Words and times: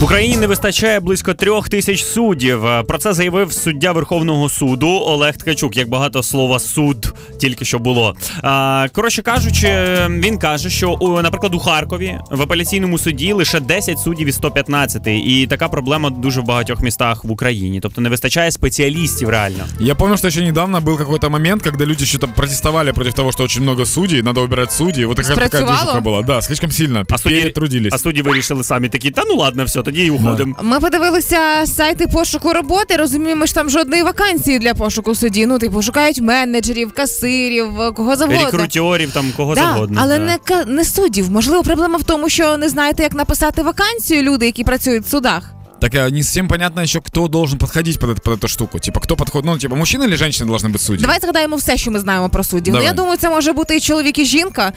В 0.00 0.04
Україні 0.04 0.36
не 0.36 0.46
вистачає 0.46 1.00
близько 1.00 1.34
трьох 1.34 1.68
тисяч 1.68 2.04
суддів. 2.04 2.66
Е, 2.66 2.82
Про 2.82 2.98
це 2.98 3.12
заявив 3.12 3.52
суддя 3.52 3.92
Верховного 3.92 4.48
суду 4.48 4.88
Олег 4.88 5.36
Ткачук. 5.36 5.76
Як 5.76 5.88
багато 5.88 6.22
слова 6.22 6.58
суд 6.58 7.14
тільки 7.38 7.64
що 7.64 7.78
було. 7.78 8.16
А, 8.42 8.86
Коротше 8.92 9.22
кажучи, 9.22 9.68
він 10.08 10.38
каже, 10.38 10.70
що 10.70 10.90
у, 10.92 11.22
наприклад, 11.22 11.54
у 11.54 11.58
Харкові 11.58 12.18
в 12.30 12.42
апеляційному 12.42 12.98
суді 12.98 13.32
лише 13.32 13.60
10 13.60 13.98
суддів 13.98 14.28
із 14.28 14.34
115. 14.34 15.06
І 15.06 15.46
така 15.50 15.68
проблема 15.68 16.10
дуже 16.10 16.40
в 16.40 16.44
багатьох 16.44 16.80
містах 16.82 17.24
в 17.24 17.30
Україні. 17.30 17.80
Тобто 17.80 18.00
не 18.00 18.08
вистачає 18.08 18.50
спеціалістів 18.50 19.28
реально. 19.28 19.64
Я 19.80 19.94
помню, 19.94 20.16
что 20.16 20.28
еще 20.28 20.42
недавно 20.44 20.80
был 20.80 20.98
какой-то 20.98 21.30
момент, 21.30 21.62
когда 21.62 21.84
люди 21.84 22.04
что-то 22.06 22.28
протестовали 22.28 22.92
против 22.92 23.14
того, 23.14 23.32
что 23.32 23.44
очень 23.44 23.62
много 23.62 23.86
судей, 23.86 24.22
надо 24.22 24.40
убирать 24.42 24.72
судей. 24.72 25.04
Вот 25.04 25.16
такая, 25.16 25.34
такая 25.34 25.48
Спрацювало? 25.48 25.82
движуха 25.82 26.00
была. 26.00 26.26
Да, 26.26 26.42
слишком 26.42 26.70
сильно. 26.70 27.04
А 27.10 27.18
судді, 27.18 27.50
трудились. 27.50 27.92
а 27.94 27.98
судді 27.98 28.22
вирішили 28.22 28.64
самі 28.64 28.88
такі, 28.88 29.10
та 29.10 29.22
ну 29.28 29.36
ладно, 29.36 29.64
все, 29.64 29.82
тоді 29.90 30.04
і 30.04 30.10
уходимо. 30.10 30.54
Ми 30.62 30.80
подивилися 30.80 31.38
сайти 31.66 32.06
пошуку 32.06 32.52
роботи. 32.52 32.96
Розуміємо, 32.96 33.46
що 33.46 33.54
там 33.54 33.70
жодної 33.70 34.02
вакансії 34.02 34.58
для 34.58 34.74
пошуку 34.74 35.14
судді. 35.14 35.46
Ну, 35.46 35.58
типу, 35.58 35.82
шукають 35.82 36.20
менеджерів, 36.20 36.92
касирів, 36.92 37.66
кого 37.94 38.16
завгодно. 38.16 38.44
Рекрутерів, 38.44 39.10
там 39.12 39.32
кого 39.36 39.54
Да, 39.54 39.60
завгодно. 39.60 40.00
але 40.02 40.18
да. 40.18 40.24
не 40.24 40.38
ка- 40.44 40.64
не 40.64 40.84
суддів. 40.84 41.30
Можливо, 41.30 41.62
проблема 41.62 41.98
в 41.98 42.02
тому, 42.02 42.28
що 42.28 42.56
не 42.56 42.68
знаєте, 42.68 43.02
як 43.02 43.14
написати 43.14 43.62
вакансію 43.62 44.22
люди, 44.22 44.46
які 44.46 44.64
працюють 44.64 45.04
в 45.04 45.08
судах. 45.10 45.54
Так 45.81 45.95
а, 45.95 46.09
не 46.09 46.23
совсем 46.23 46.47
понятно 46.47 46.81
еще, 46.81 46.99
кто 47.01 47.27
должен 47.27 47.59
подходить 47.59 47.99
под, 47.99 48.09
это- 48.09 48.21
под 48.21 48.39
эту 48.43 48.47
штуку. 48.47 48.79
Типа, 48.79 48.99
кто 48.99 49.15
подходит, 49.15 49.45
ну, 49.45 49.57
типа, 49.57 49.75
мужчина 49.75 50.05
или 50.05 50.15
женщина 50.15 50.51
должны 50.51 50.69
быть 50.71 50.77
судьей? 50.81 51.01
Давай 51.01 51.19
згадаємо 51.21 51.55
все, 51.55 51.77
що 51.77 51.91
ми 51.91 51.99
знаємо 51.99 52.29
про 52.29 52.43
суддів. 52.43 52.73
Ну, 52.73 52.79
Давай. 52.79 52.87
я 52.87 52.93
думаю, 52.93 53.17
це 53.17 53.29
може 53.29 53.53
бути 53.53 53.77
і 53.77 53.79
чоловік, 53.79 54.17
і 54.19 54.25
жінка 54.25 54.73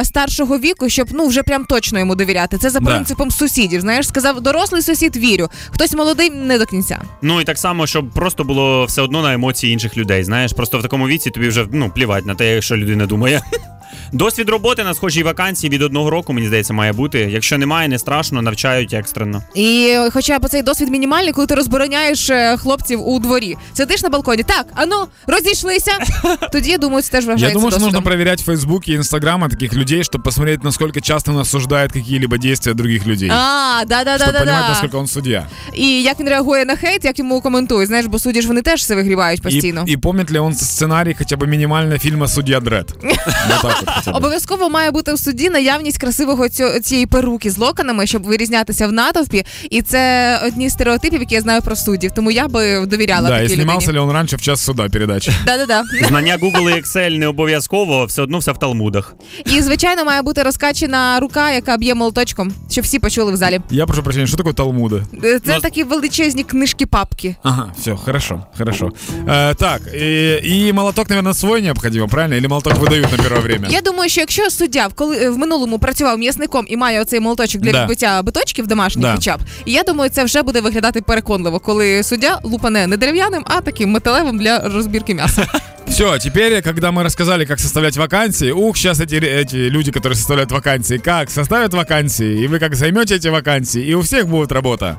е, 0.00 0.04
старшого 0.04 0.58
віку, 0.58 0.88
щоб 0.88 1.08
ну 1.12 1.26
вже 1.26 1.42
прям 1.42 1.64
точно 1.64 1.98
йому 1.98 2.14
довіряти. 2.14 2.58
Це 2.58 2.70
за 2.70 2.80
Да. 2.80 2.90
принципом 2.90 3.30
сусідів. 3.30 3.80
Знаєш, 3.80 4.08
сказав 4.08 4.40
дорослий 4.40 4.82
сусід, 4.82 5.16
вірю. 5.16 5.48
Хтось 5.70 5.92
молодий 5.92 6.30
не 6.30 6.58
до 6.58 6.66
кінця. 6.66 7.02
Ну 7.22 7.40
і 7.40 7.44
так 7.44 7.58
само, 7.58 7.86
щоб 7.86 8.10
просто 8.10 8.44
було 8.44 8.84
все 8.84 9.02
одно 9.02 9.22
на 9.22 9.34
емоції 9.34 9.72
інших 9.72 9.96
людей. 9.96 10.24
Знаєш, 10.24 10.52
просто 10.52 10.78
в 10.78 10.82
такому 10.82 11.08
віці 11.08 11.30
тобі 11.30 11.48
вже 11.48 11.66
ну 11.72 11.90
плівать 11.90 12.26
на 12.26 12.34
те, 12.34 12.62
що 12.62 12.76
людина 12.76 13.06
думає. 13.06 13.42
Досвід 14.11 14.49
роботи 14.49 14.83
на 14.83 14.93
схожій 14.93 15.23
вакансії 15.23 15.69
від 15.69 15.81
одного 15.81 16.09
року, 16.09 16.33
мені 16.33 16.47
здається, 16.47 16.73
має 16.73 16.93
бути. 16.93 17.19
Якщо 17.19 17.57
немає, 17.57 17.87
не 17.87 17.99
страшно, 17.99 18.41
навчають 18.41 18.93
екстрено. 18.93 19.43
І 19.55 19.97
хоча 20.13 20.39
б 20.39 20.49
цей 20.49 20.61
досвід 20.61 20.89
мінімальний, 20.89 21.33
коли 21.33 21.47
ти 21.47 21.55
розбороняєш 21.55 22.29
е, 22.29 22.57
хлопців 22.57 23.07
у 23.07 23.19
дворі. 23.19 23.57
Сидиш 23.73 24.03
на 24.03 24.09
балконі. 24.09 24.43
Так, 24.43 24.65
ану, 24.75 24.95
розійшлися. 25.27 25.91
Тоді 26.51 26.69
я 26.69 26.77
думаю, 26.77 27.01
це 27.01 27.11
теж 27.11 27.25
вважається 27.25 27.47
Я 27.47 27.53
думаю, 27.53 27.69
досвідом. 27.69 27.87
нужно 27.87 28.01
проверять 28.01 28.47
в 28.47 28.81
и 28.87 28.93
Инстаграма 28.93 29.49
таких 29.49 29.73
людей, 29.73 30.03
чтобы 30.03 30.23
посмотреть, 30.23 30.63
насколько 30.63 31.01
часто 31.01 31.31
он 31.31 31.37
осуждает 31.37 31.91
какие-либо 31.91 32.37
действия 32.37 32.73
других 32.73 33.07
людей. 33.07 33.29
А, 33.29 33.83
да, 33.85 34.03
да, 34.03 34.17
да, 34.17 34.31
да, 34.31 34.39
понимать, 34.39 34.61
да. 34.61 34.69
насколько 34.69 34.97
он 34.97 35.07
судья 35.07 35.47
І 35.74 36.02
як 36.02 36.20
він 36.20 36.28
реагує 36.28 36.64
на 36.64 36.76
хейт, 36.76 37.04
як 37.04 37.18
йому 37.18 37.40
коментують. 37.40 37.88
Знаєш, 37.88 38.06
бо 38.06 38.18
судді 38.18 38.42
ж 38.42 38.48
вони 38.48 38.62
теж 38.62 38.80
все 38.80 38.94
вигрівають 38.94 39.42
постійно. 39.42 39.84
И, 39.88 39.92
и 39.92 39.96
помнит 39.96 40.30
ли 40.30 40.38
он 40.38 40.54
сценарий 40.54 41.14
хотя 41.14 41.36
бы 41.36 41.46
минимально 41.46 41.98
фильма 41.98 42.28
«Судья 42.28 42.60
Дред»? 42.60 42.94
Вот 43.02 43.62
так 43.62 43.76
вот 43.80 43.90
хотя 43.94 44.10
бы. 44.12 44.16
Обов'язково 44.16 44.68
має 44.68 44.90
бути 44.90 45.14
в 45.14 45.18
суді 45.18 45.50
наявність 45.50 45.98
красивого 45.98 46.48
цього, 46.48 46.80
цієї 46.80 47.06
перуки 47.06 47.50
з 47.50 47.58
локонами, 47.58 48.06
щоб 48.06 48.22
вирізнятися 48.22 48.86
в 48.88 48.92
натовпі. 48.92 49.44
І 49.70 49.82
це 49.82 50.40
одні 50.46 50.68
з 50.68 50.72
стереотипів, 50.72 51.20
які 51.20 51.34
я 51.34 51.40
знаю 51.40 51.62
про 51.62 51.76
суддів. 51.76 52.10
Тому 52.12 52.30
я 52.30 52.48
би 52.48 52.86
довіряла 52.86 53.28
Да, 53.28 53.38
и 53.38 53.42
такій 53.42 53.54
снимался 53.54 53.86
людині. 53.88 53.98
ли 53.98 54.10
он 54.10 54.12
раньше 54.14 54.36
в 54.36 54.40
час 54.40 54.64
суда 54.64 54.88
передачи? 54.88 55.32
Да-да-да. 55.46 55.82
Знання 56.08 56.36
Google 56.42 56.70
і 56.76 56.80
Excel 56.82 57.18
не 57.18 57.26
обов'язково, 57.26 58.04
все 58.04 58.22
одно 58.22 58.38
все 58.38 58.52
в 58.52 58.58
талмудах. 58.58 59.14
І 59.56 59.62
звичайно 59.62 60.04
має 60.04 60.22
бути 60.22 60.42
розкачена 60.42 61.20
рука, 61.20 61.50
яка 61.52 61.76
б'є 61.76 61.94
молоточком, 61.94 62.54
щоб 62.70 62.84
всі 62.84 62.98
почули 62.98 63.32
в 63.32 63.36
залі. 63.36 63.60
Я 63.70 63.86
прошу 63.86 64.02
прощения, 64.02 64.26
что 64.26 64.36
такое 64.36 64.52
Талмуды? 64.52 65.02
Е, 65.24 65.38
Це 65.46 65.52
Ну, 65.54 65.59
такі 65.60 65.84
величезні 65.84 66.44
книжки 66.44 66.86
папки. 66.86 67.36
Ага, 67.42 67.72
все, 67.78 67.96
хорошо, 67.96 68.46
хорошо. 68.58 68.92
Э, 69.26 69.54
так, 69.54 69.80
и, 69.94 70.40
и 70.44 70.72
молоток, 70.72 71.08
наверное, 71.10 71.34
свой 71.34 71.62
необходимо, 71.62 72.08
правильно? 72.08 72.34
Или 72.36 72.46
молоток 72.46 72.74
выдают 72.74 73.12
на 73.12 73.18
первое 73.18 73.40
время? 73.40 73.68
Я 73.70 73.80
думаю, 73.80 74.10
що 74.10 74.20
якщо 74.20 74.50
суддя 74.50 74.86
в 74.86 74.94
коли 74.94 75.30
в 75.30 75.38
минулому 75.38 75.78
працював 75.78 76.18
м'ясником 76.18 76.66
і 76.68 76.76
має 76.76 77.00
оцей 77.00 77.20
молоточок 77.20 77.62
для 77.62 77.72
Да. 77.72 77.80
відбиття 77.82 78.22
биточків 78.22 78.66
домашніх 78.66 79.02
Да. 79.06 79.14
хоча 79.14 79.36
б, 79.36 79.40
і 79.64 79.72
я 79.72 79.82
думаю, 79.82 80.10
це 80.10 80.24
вже 80.24 80.42
буде 80.42 80.60
виглядати 80.60 81.00
переконливо, 81.02 81.60
коли 81.60 82.02
суддя 82.02 82.40
лупане 82.42 82.86
не 82.86 82.96
дерев'яним, 82.96 83.42
а 83.46 83.60
таким 83.60 83.90
металевим 83.90 84.38
для 84.38 84.58
розбірки 84.58 85.14
м'яса. 85.14 85.46
Все, 85.88 86.18
теперь, 86.18 86.62
когда 86.62 86.90
мы 86.90 87.02
рассказали, 87.02 87.44
как 87.46 87.60
составлять 87.60 87.96
вакансии, 87.96 88.50
ух, 88.50 88.76
сейчас 88.76 89.00
эти, 89.00 89.14
эти 89.14 89.70
люди, 89.70 89.92
которые 89.92 90.14
составляют 90.16 90.50
вакансии, 90.52 90.98
как 90.98 91.30
составят 91.30 91.74
вакансии, 91.74 92.42
и 92.44 92.48
вы 92.48 92.58
как 92.58 92.74
займете 92.74 93.14
эти 93.14 93.28
вакансии, 93.28 93.82
и 93.90 93.94
у 93.94 94.00
всех 94.00 94.26
будет 94.26 94.52
работа. 94.52 94.98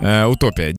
Э, 0.00 0.26
утопия. 0.26 0.72